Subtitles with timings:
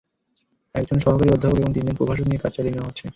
[0.75, 3.05] একজন সহকারী অ্যধ্যাপক এবং তিনজন প্রভাষক নিয়ে কাজ চালিয়ে নেওয়া হচ্ছে।